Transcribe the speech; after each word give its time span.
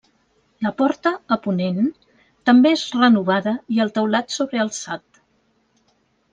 La 0.67 0.69
porta, 0.79 1.11
a 1.35 1.37
ponent, 1.43 1.91
també 2.51 2.73
és 2.79 2.87
renovada 2.97 3.55
i 3.77 3.85
el 3.87 3.95
teulat 4.01 4.37
sobrealçat. 4.41 5.25